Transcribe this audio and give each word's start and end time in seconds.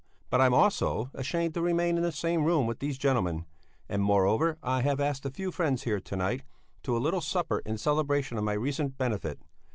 "But 0.31 0.41
I 0.41 0.47
am 0.47 0.53
also 0.55 1.11
ashamed 1.13 1.53
to 1.53 1.61
remain 1.61 1.95
in 1.95 2.01
the 2.01 2.11
same 2.11 2.43
room 2.43 2.65
with 2.65 2.79
these 2.79 2.97
gentlemen, 2.97 3.45
and, 3.87 4.01
moreover, 4.01 4.57
I 4.63 4.81
have 4.81 4.99
asked 4.99 5.27
a 5.27 5.29
few 5.29 5.51
friends 5.51 5.83
here, 5.83 5.99
to 5.99 6.15
night, 6.15 6.41
to 6.81 6.97
a 6.97 6.97
little 6.97 7.21
supper 7.21 7.59
in 7.67 7.77
celebration 7.77 8.39
of 8.39 8.43
my 8.43 8.53
recent 8.53 8.97
benefit. 8.97 9.39